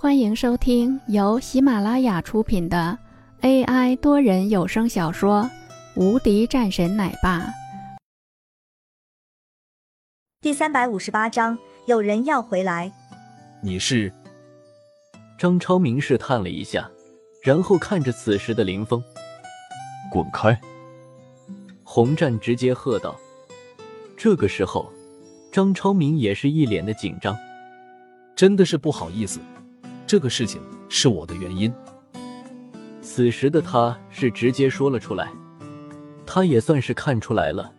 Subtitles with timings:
[0.00, 2.96] 欢迎收听由喜马拉雅出品的
[3.40, 5.42] AI 多人有声小说
[6.00, 7.40] 《无敌战神奶爸》
[10.40, 12.92] 第三百五十八章，有人要回来。
[13.60, 14.12] 你是？
[15.36, 16.88] 张超明试探了一下，
[17.42, 19.02] 然后看着此时的林峰，
[20.12, 20.56] 滚开！
[21.82, 23.16] 洪战直接喝道。
[24.16, 24.92] 这个时候，
[25.50, 27.36] 张超明也是一脸的紧张，
[28.36, 29.40] 真的是不好意思。
[30.08, 30.58] 这个事情
[30.88, 31.70] 是我的原因。
[33.02, 35.30] 此时的他是直接说了出来，
[36.26, 37.74] 他也算是看出来了。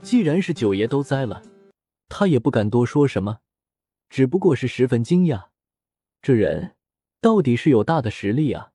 [0.00, 1.42] 既然是九爷都栽了，
[2.08, 3.40] 他也不敢多说什么，
[4.08, 5.46] 只不过是十分惊讶，
[6.22, 6.76] 这人
[7.20, 8.70] 到底是有大的实力啊！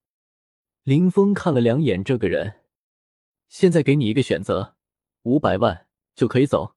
[0.83, 2.59] 林峰看了两眼这个人，
[3.47, 4.75] 现在给你一个选择，
[5.21, 6.75] 五百万就可以走。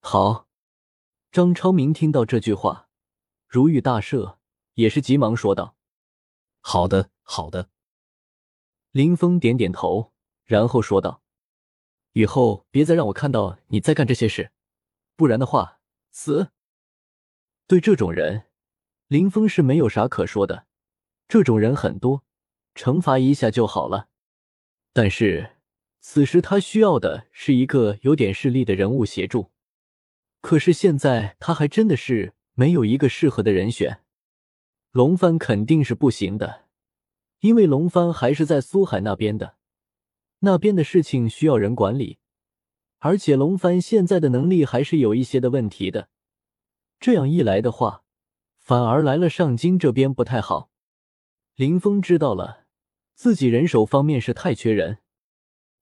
[0.00, 0.46] 好，
[1.32, 2.86] 张超明听到这句话，
[3.48, 4.35] 如遇大赦。
[4.76, 5.74] 也是急忙说道
[6.60, 7.70] ：“好的，好的。”
[8.92, 10.12] 林峰点点头，
[10.44, 11.22] 然后说道
[12.12, 14.52] ：“以后别再让我看到你在干这些事，
[15.16, 16.52] 不然的话，死。”
[17.66, 18.44] 对这种人，
[19.08, 20.66] 林峰是没有啥可说的。
[21.26, 22.24] 这种人很多，
[22.74, 24.08] 惩罚一下就好了。
[24.92, 25.56] 但是
[26.00, 29.50] 此时他需要的是一个有点势力的人物协助。
[30.42, 34.04] 可是现在他还真的是没有一个适合的人选。
[34.96, 36.64] 龙帆肯定是不行的，
[37.40, 39.56] 因为龙帆还是在苏海那边的，
[40.38, 42.18] 那边的事情需要人管理，
[43.00, 46.08] 而且龙帆现在的能力还是有一些的问题的。
[46.98, 48.04] 这样一来的话，
[48.58, 50.70] 反而来了上京这边不太好。
[51.56, 52.64] 林峰知道了，
[53.14, 55.00] 自己人手方面是太缺人，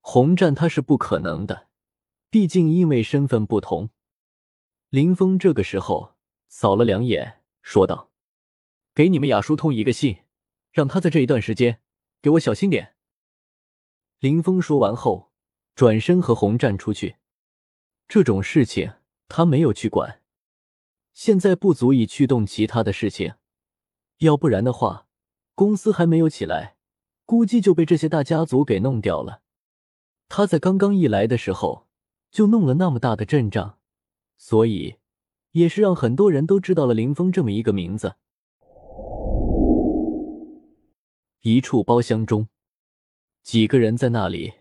[0.00, 1.68] 红战他是不可能的，
[2.30, 3.90] 毕竟因为身份不同。
[4.88, 6.16] 林峰这个时候
[6.48, 8.10] 扫了两眼，说道。
[8.94, 10.18] 给你们雅疏通一个信，
[10.70, 11.80] 让他在这一段时间
[12.22, 12.94] 给我小心点。
[14.20, 15.32] 林峰说完后，
[15.74, 17.16] 转身和红战出去。
[18.06, 18.92] 这种事情
[19.26, 20.20] 他没有去管，
[21.12, 23.34] 现在不足以驱动其他的事情。
[24.18, 25.08] 要不然的话，
[25.56, 26.76] 公司还没有起来，
[27.24, 29.42] 估计就被这些大家族给弄掉了。
[30.28, 31.88] 他在刚刚一来的时候
[32.30, 33.78] 就弄了那么大的阵仗，
[34.36, 34.98] 所以
[35.50, 38.14] 也是让很多人都知道了林峰这么一个名字。
[41.46, 42.48] 一处包厢中，
[43.42, 44.54] 几个人在那里。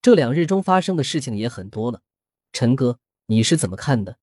[0.00, 2.02] 这两日中发生的事情也很多了，
[2.52, 4.16] 陈哥，你是怎么看的？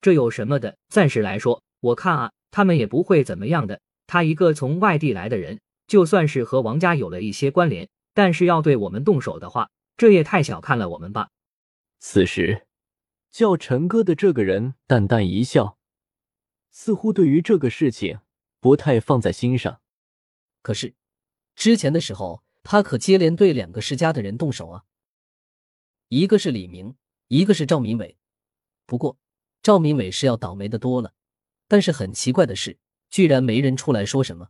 [0.00, 0.78] 这有什么的？
[0.88, 3.80] 暂时来说，我看啊，他们也不会怎么样的。
[4.06, 11.30] 他一个从外地来的人，就算是和王家有了一些关联，但是要对我们动手的话，这也太小看了我们吧。
[11.98, 12.68] 此时，
[13.32, 15.76] 叫陈哥的这个人淡淡一笑，
[16.70, 18.20] 似乎对于这个事情
[18.60, 19.80] 不太放在心上。
[20.62, 20.94] 可是，
[21.56, 24.84] 之前的时候，他可接连对两个世家的人动手啊。
[26.08, 26.94] 一个是李明，
[27.28, 28.16] 一个是赵明伟。
[28.86, 29.18] 不过，
[29.62, 31.12] 赵明伟是要倒霉的多了。
[31.66, 32.78] 但是很奇怪的是，
[33.10, 34.48] 居然没人出来说什么。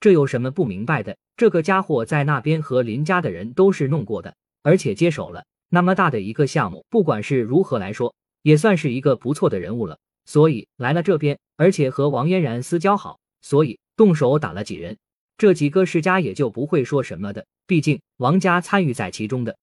[0.00, 1.18] 这有什么不明白的？
[1.36, 9.98] 这个家伙在那边和林家的人都是弄过的，而且接手了那么大的一个项目，不管是如何来说，也算是一个不错的人物了。
[10.24, 13.78] 所以来了这边，而且和王嫣然私交好，所以。
[13.98, 14.96] 动手打了几人，
[15.36, 17.48] 这几个世家也就不会说什么的。
[17.66, 19.58] 毕竟王家参与在其中的。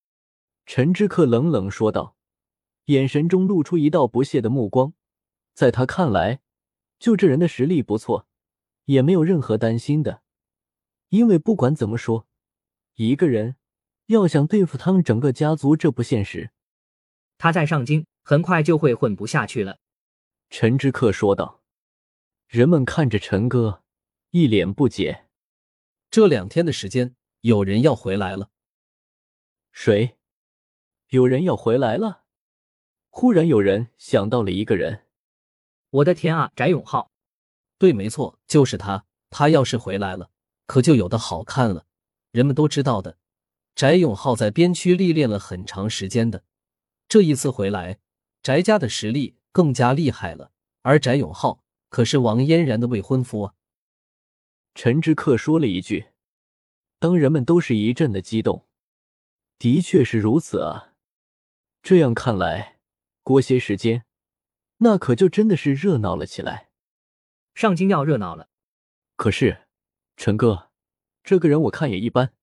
[0.66, 2.18] 陈之客冷冷说道，
[2.88, 4.92] 眼神中露出一道不屑的目光。
[5.54, 6.42] 在他看来，
[7.00, 8.28] 就这人的实力不错，
[8.84, 10.22] 也没有任何担心的。
[11.08, 12.28] 因为不管怎么说，
[12.96, 13.56] 一个人
[14.08, 16.52] 要想对付他们整个家族，这不现实。
[17.38, 19.78] 他在上京很快就会混不下去了。
[20.50, 21.62] 陈之客说道。
[22.50, 23.85] 人们看着陈哥。
[24.38, 25.28] 一脸不解，
[26.12, 28.50] 这两天的时间，有人要回来了。
[29.72, 30.18] 谁？
[31.08, 32.24] 有人要回来了？
[33.10, 35.06] 忽然有人想到了一个人。
[35.90, 37.14] 我的天啊，翟永浩！
[37.78, 39.06] 对，没错，就是他。
[39.30, 40.30] 他要是回来了，
[40.66, 41.86] 可就有的好看了。
[42.32, 43.18] 人们都知道的，
[43.74, 46.44] 翟永浩在边区历练了很长时间的，
[47.08, 48.00] 这一次回来，
[48.44, 50.52] 翟家的实力更加厉害了。
[50.82, 53.55] 而翟永浩可是王嫣然的未婚夫啊。
[54.76, 56.10] 陈之客说了一句，
[57.00, 58.68] 当人们都是一阵的激动。
[59.58, 60.94] 的确是如此啊！
[61.82, 62.80] 这样看来，
[63.24, 64.04] 过些时间，
[64.80, 66.72] 那可就真的是热闹了起来。
[67.54, 68.50] 上京要热闹了。
[69.16, 69.60] 可是，
[70.18, 70.72] 陈哥，
[71.24, 72.34] 这个人我看也一般。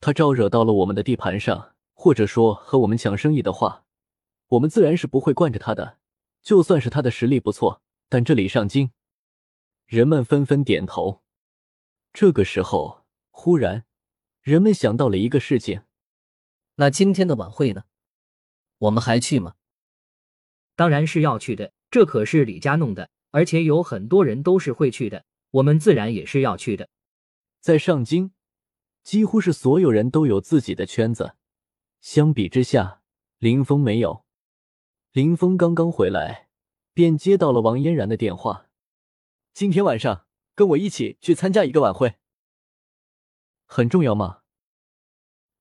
[0.00, 3.84] 他招惹到了我们的地盘上，或者说和我们抢生意的话，
[4.48, 5.98] 我们自然是不会惯着他的。
[6.42, 8.90] 就算是他的实力不错，但这里上京
[9.86, 11.22] 人们纷纷点头。
[12.12, 13.84] 这个时候，忽然，
[14.40, 15.82] 人们想到了一个事情：
[16.76, 17.84] 那今天的晚会呢？
[18.78, 19.54] 我们还去吗？
[20.74, 26.88] 当然是要去的，这可是李家弄的，而且有很多人都是会去的，我们自然也是要去的。
[27.60, 28.32] 在上京，
[29.02, 31.34] 几乎是所有人都有自己的圈子。
[32.00, 33.02] 相比之下，
[33.38, 34.24] 林峰没有。
[35.12, 36.48] 林峰刚刚回来，
[36.92, 38.66] 便接到了王嫣然的电话
[39.54, 42.16] ：“今天晚上跟我一起去参加一个晚会，
[43.66, 44.40] 很重要吗？”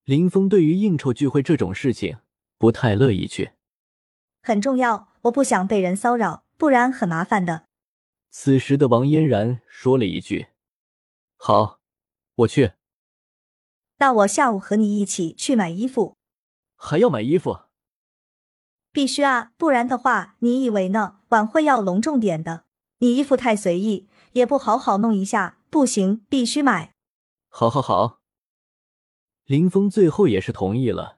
[0.03, 2.17] 林峰对于应酬聚会这种事情
[2.57, 3.51] 不太乐意去。
[4.41, 7.67] 很重要，我不想被人骚扰，不然很麻烦的。
[8.31, 10.47] 此时的王嫣然说了一句
[11.37, 11.79] ：“好，
[12.33, 12.71] 我去。”
[13.99, 16.17] 那我下午和你一起去买衣服。
[16.75, 17.59] 还要买衣服？
[18.91, 21.19] 必须啊，不然的话，你以为呢？
[21.29, 22.65] 晚会要隆重点的，
[22.99, 26.93] 你衣服太随意，也不好好弄一下，不行，必须买。
[27.49, 28.19] 好，好，好。
[29.45, 31.17] 林峰最后也是同意了，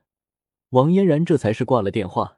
[0.71, 2.37] 王嫣然这才是挂了电话。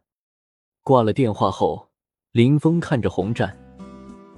[0.84, 1.90] 挂了电话后，
[2.32, 3.58] 林峰看着洪战：“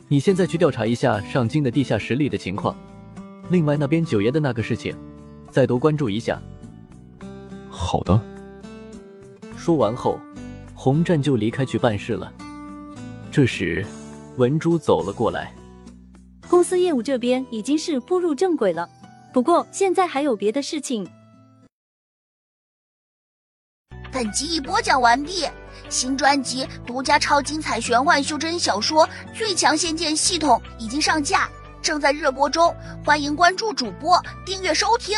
[0.10, 2.76] 你现在去调查一下上京的地下实力的情况，
[3.50, 4.96] 另外那边九爷的那个事情，
[5.52, 6.42] 再多关注一下。”
[7.70, 8.20] 好的。
[9.58, 10.20] 说完后，
[10.74, 12.32] 洪战就离开去办事了。
[13.32, 13.86] 这时，
[14.40, 15.54] 文珠走了过来
[16.48, 18.90] ：“公司业务这边已经是步入正轨了，
[19.34, 21.06] 不过现在还有别的事情。”
[24.14, 25.46] 本集已播讲完毕，
[25.90, 29.06] 新专辑独家超精彩玄幻修真小说
[29.38, 31.50] 《最强仙剑系统》已经上架，
[31.82, 32.74] 正在热播中，
[33.06, 35.18] 欢迎关注主播，订阅收听。